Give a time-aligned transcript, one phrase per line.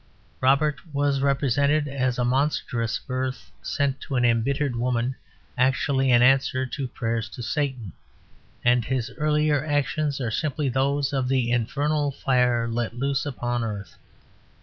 [0.39, 5.15] Robert was represented as a monstrous birth sent to an embittered woman
[5.59, 7.93] actually in answer to prayers to Satan,
[8.65, 13.95] and his earlier actions are simply those of the infernal fire let loose upon earth.